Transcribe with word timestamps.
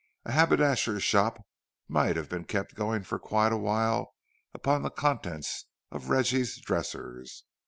A 0.25 0.31
haberdasher's 0.31 1.03
shop 1.03 1.45
might 1.87 2.15
have 2.15 2.27
been 2.27 2.45
kept 2.45 2.73
going 2.73 3.03
for 3.03 3.19
quite 3.19 3.51
a 3.53 3.57
while 3.57 4.15
upon 4.51 4.81
the 4.81 4.89
contents 4.89 5.65
of 5.91 6.09
Reggie's 6.09 6.59
dressers. 6.59 7.43